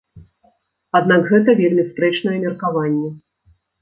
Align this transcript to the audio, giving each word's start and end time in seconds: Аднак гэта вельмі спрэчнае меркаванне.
Аднак 0.99 1.21
гэта 1.31 1.55
вельмі 1.61 1.83
спрэчнае 1.91 2.37
меркаванне. 2.47 3.09